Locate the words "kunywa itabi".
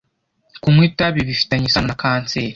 0.61-1.27